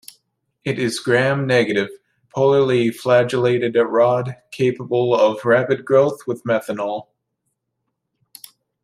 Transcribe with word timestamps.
It 0.63 0.79
is 0.79 0.97
Gram-negative, 0.99 1.89
polarly 2.35 2.89
flagellated 2.91 3.75
rod 3.75 4.35
capable 4.49 5.13
of 5.13 5.45
rapid 5.45 5.85
growth 5.85 6.21
with 6.25 6.43
methanol. 6.43 7.09